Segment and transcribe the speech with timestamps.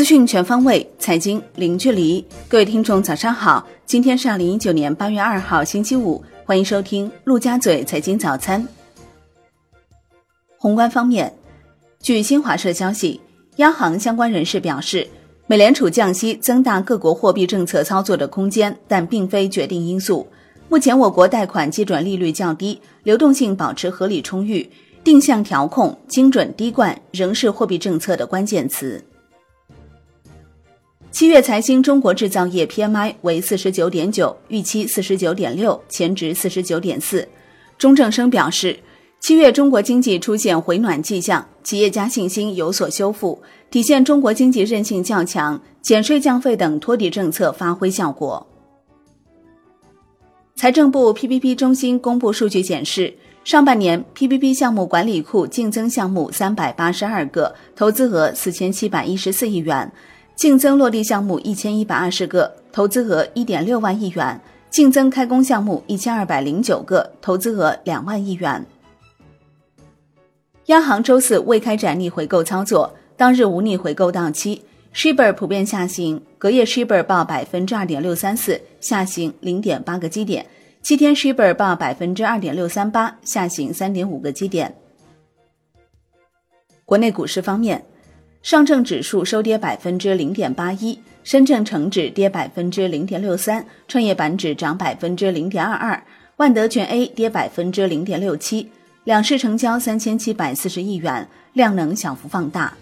[0.00, 2.24] 资讯全方位，财经零距离。
[2.48, 3.66] 各位听众，早上好！
[3.84, 6.24] 今天是二零一九年八月二号，星期五。
[6.46, 8.66] 欢迎收听陆家嘴财经早餐。
[10.56, 11.30] 宏观方面，
[12.00, 13.20] 据新华社消息，
[13.56, 15.06] 央行相关人士表示，
[15.46, 20.26] 美联储降息增大各国货币政策操作的空间，但并非决定因素。
[20.70, 24.66] 目前我国贷款基准利率较低，流动性保持合理充裕，
[25.04, 29.04] 定向调控、精准滴灌仍是货币政策的关键词。
[31.10, 37.26] 七月财新中国制造业 PMI 为四十九点九，预期四十九点六，前值四十九点四。
[37.76, 38.78] 钟正生表示，
[39.18, 48.46] 七月中国经济出现回暖迹象，企业家信心有所修复，体现中国经济韧性较强，减税降费等托底政策发挥效果。
[50.54, 59.90] 财政部 PPP 中心公布数据显示，上半年 PPP 项目管理库净增项目三百八十二个，投资额四千七百一十四亿元。
[60.40, 68.64] 净增落地项目一千一百二十个，投资额一点六万亿元；净增开工项目一千二百零九个，投资额两万亿元。
[70.68, 80.42] 央行周四未开展逆回购操作，当日无逆回购到期，Shibor 普遍下行，隔夜 Shibor 报百分之二点六三四，下行零点八个基点；
[80.80, 84.74] 七天 Shibor 报百分之二点六三八，下行三点五个基点。
[86.86, 87.84] 国内股市方面。
[88.42, 96.02] 上证指数收跌百分之零点八一，深证成指跌百分之零点六三，创业板指涨百分之零点二二，
[96.36, 98.66] 万德全 A 跌百分之零点六七，
[99.04, 102.72] 两市成交三千七百四十亿元，量能小幅放大。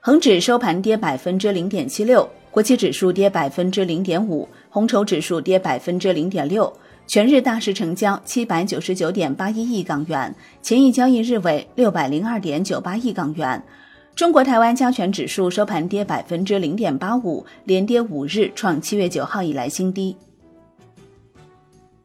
[0.00, 6.74] 恒指收盘跌百分之零点七六，国企指数跌百分之零点五，红筹指数跌百分之零点六。
[7.12, 13.62] 全日大市成交七百九十九点八一亿港元，前一交易日为六百零二点九八亿港元。
[14.14, 20.16] 中国台湾加权指数收盘跌百分之零点八五，连跌五日，创七月九号以来新低。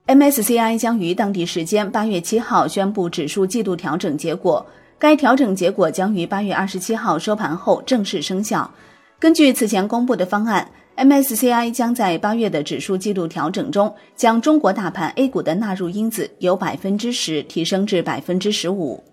[0.08, 4.66] MSCI 将于当地时间八月七号宣布指数季度调整结果，
[5.00, 8.70] 该调整结果将于八月二十七号收盘后正式生效。
[9.18, 10.70] 根据此前公布的方案。
[10.98, 19.04] MSCI 将在八月的指数季度调整中，将中国大盘 A 股的纳入因子由百分之十提升至百分之十五。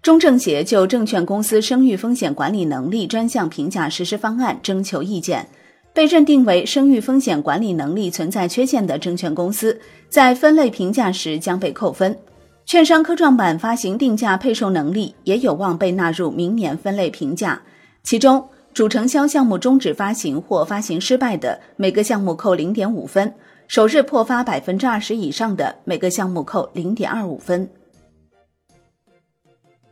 [0.00, 5.46] 中证协就证券公司声誉风险管理能力专项评价实施方案征求意见，
[5.92, 12.16] 被认定为声誉风险管理能力存在缺陷的证券公司，在分类评价时将被扣分。
[12.64, 17.60] 券商科创板发行定价配售能力也有望被纳入明年分类评价，
[18.02, 18.42] 其中。
[18.76, 23.26] 主承销项目终止发行或发行失败的，每个项目扣零点五分；
[23.68, 27.70] 首日破发百分之二十以上的，每个项目扣零点二五分。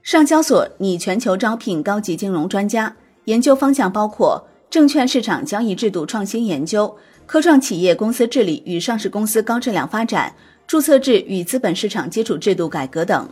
[0.02, 10.34] 上交所拟全球招聘高级金融专家，研究方向包括证券市场交易制度创新研究、科创企业公司治理与上市公司高质量发展、
[10.66, 13.26] 注册制与资本市场基础制度改革等。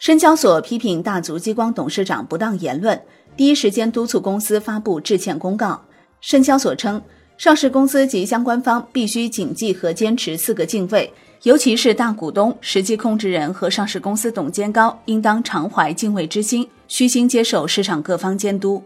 [0.00, 3.00] 深交所批评大族激光董事长不当言论。
[3.38, 5.80] 第一时间督促公司发布致歉公告。
[6.20, 7.00] 深交所称，
[7.36, 11.08] 上市公司及相关方必须谨记和坚持四个敬畏，
[11.44, 18.82] 尤其是大股东、实际控制人和上市公司董监高，应当常怀敬畏之心，虚心接受市场各方监督。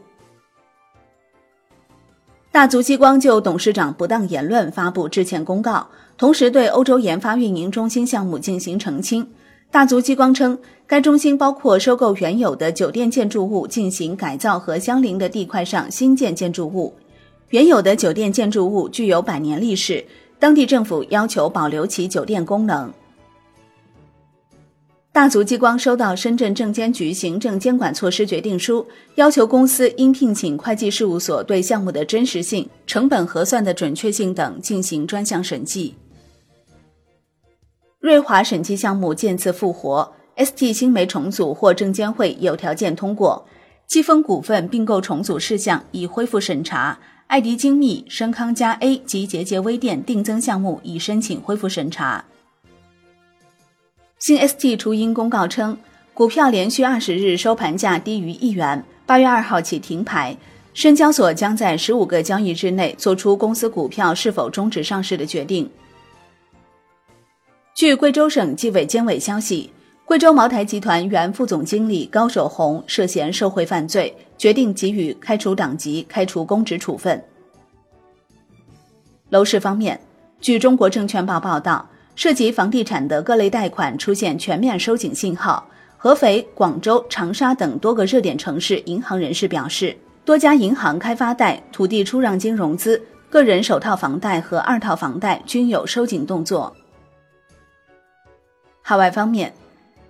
[2.51, 5.89] 大族激光就董事长不当言论发布致歉公告，
[6.19, 9.27] 同时对欧洲研发运营中心项目进行澄清。
[9.73, 10.57] 大族激光称，
[10.87, 16.95] 该中心包括收购原有的酒店建筑物进行改造和相邻的地块上新建建筑物。
[17.49, 20.05] 原有的酒店建筑物具有百年历史，
[20.39, 22.93] 当地政府要求保留其酒店功能。
[25.11, 35.95] 大族激光收到深圳证监局行政监管措施决定书，要求公司应聘请会计事务所对项目的真实性、成本核算的准确性等进行专项审计。
[38.03, 43.47] 瑞华审计项目渐次复活，ST 新煤重组获证监会有条件通过，
[43.87, 52.25] 积丰股份并购重组事项已恢复审查，爱迪精密、深康佳 A 及节节微电定增项目已申请恢复审查。
[54.19, 55.79] 新 ST 初音公告称，
[56.13, 60.37] 股票连续二十日收盘价低于一元，八月二号起停牌，
[60.75, 65.71] 深交所将在十五个交易日内做出公司股票是否终止上市的决定。
[67.75, 69.73] 据贵州省纪委监委消息，
[70.05, 77.21] 贵州茅台集团原副总经理高守红涉嫌受贿犯罪，决定给予开除党籍、开除公职处分。
[79.31, 79.99] 楼市方面，
[80.39, 85.67] 据中国证券报报道，涉及房地产的各类贷款出现全面收紧信号，
[85.97, 89.97] 合肥、广州、长沙等多个热点城市银行人士表示，
[90.27, 96.77] 多家银行开发贷、土地出让金融资、个人首套房贷和二套房贷均有收紧动作。
[98.93, 99.51] 海外方面。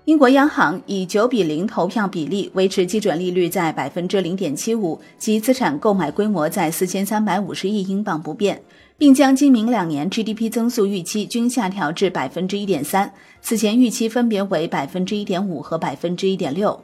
[0.06, 8.60] 英国央行以九比零投票比例维持基准利率在百分之零点七五，及资产购买规模在四千三百五十亿英镑不变，
[8.98, 16.82] 并将今明两年 GDP 增速预期均下调至百分之一点三，此前预期分别为百分之一点五和百分之一点六。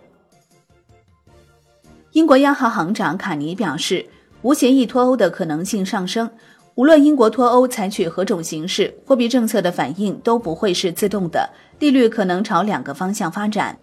[2.13, 4.07] 英国央行行长卡尼表示，
[4.43, 6.31] 无协议脱欧的可能性上升。
[6.79, 13.77] 无论英国脱欧采取何种形式，货币政策的反应都不会是自动的，利率可能朝两个方向发展。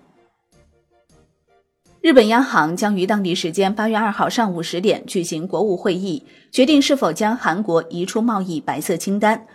[1.99, 9.45] 日本央行将于当地时间八月二号上午十点举行国务会议，决定是否将韩国移出贸易白色清单。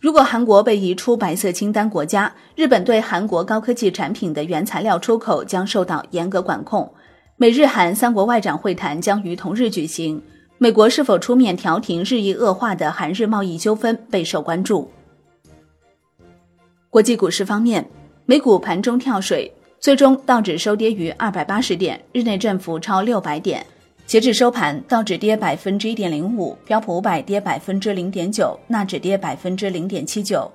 [0.00, 6.90] 如果韩国被移出白色清单国家，日本对韩国高科技产品的原材料出口将受到严格管控。
[7.36, 10.22] 美日韩三国外长会谈将于同日举行。
[10.58, 14.90] 美国是否出面调停日益恶化的韩日贸易纠纷备受关注。
[16.88, 17.86] 国际股市方面，
[18.24, 23.64] 美股盘中跳水，最终道指收跌于二百八十点，日内振幅超六百点。
[24.06, 30.50] 截至收盘，道指跌百分之一点零五，标普五百跌百分之零点九，纳指跌百分之零点七九。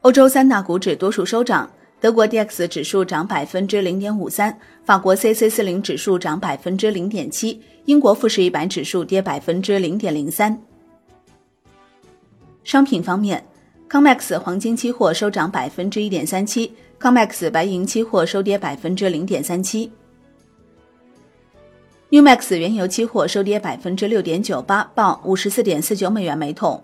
[0.00, 1.70] 欧洲三大股指多数收涨。
[2.00, 10.58] 德国 D X 指数涨百分之零点五三，法国 C C 四零指数涨百分之零点七，英国富时一百指数跌百分之零点零三。
[12.64, 13.44] 商品方面
[13.90, 19.92] ，COMEX 黄金期货收涨百分之一点三七，COMEX 白银期货收跌百分之零点三七
[22.08, 26.82] ，NewMax 原油期货收跌百分之六点九八，报五十四点四九美元每桶。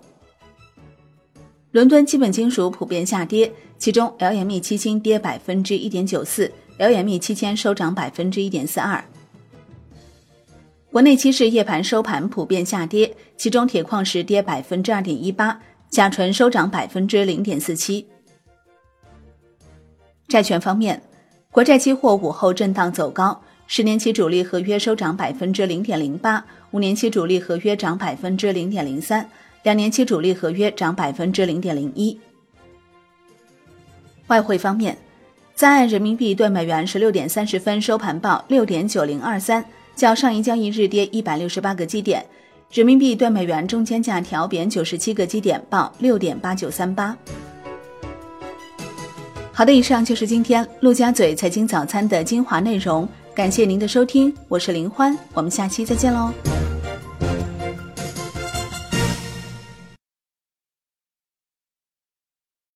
[1.71, 9.03] 伦敦基本金属普遍下跌，其中 LME 期金跌百分之一点九四，LME 期铅收涨百分之一点四二。
[10.89, 15.59] 国内期市夜盘收盘普遍下跌，其中铁矿石跌百分之二点一八，
[15.89, 18.07] 甲醇收涨百分之零点四七。
[20.29, 21.03] 债券方面，
[21.51, 29.29] 国债期货午后震荡走高，十年期主力合约收涨百分之零点零八，五年期主力合约涨百分之零点零三。
[29.67, 32.17] 两年期主力合约涨百分之零点零一。
[34.27, 34.97] 外汇方面，
[35.55, 42.25] 在人民币对美元十六点三十分收盘报六点九零二三，较上一交易日跌一百六十八个基点。
[42.71, 47.13] 人民币对美元中间价调贬九十七个基点，报六点八九三八。
[49.51, 53.05] 好的，以上就是今天陆家嘴财经早餐的精华内容，
[53.35, 56.56] 感谢您的收听，我是林欢，我们下期再见喽。